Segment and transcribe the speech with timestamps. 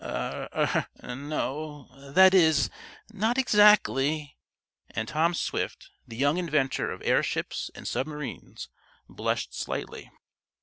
[0.03, 0.49] "Er
[1.03, 2.71] no that is,
[3.13, 4.35] not exactly,"
[4.89, 8.67] and Tom Swift, the young inventor of airships and submarines,
[9.07, 10.09] blushed slightly.